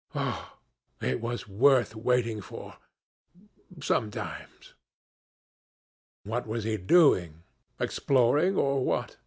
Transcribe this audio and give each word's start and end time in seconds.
'Ah, 0.15 0.57
it 0.99 1.21
was 1.21 1.47
worth 1.47 1.95
waiting 1.95 2.41
for! 2.41 2.77
sometimes.' 3.79 4.73
'What 6.23 6.47
was 6.47 6.63
he 6.63 6.77
doing? 6.77 7.43
exploring 7.79 8.55
or 8.57 8.83
what?' 8.83 9.17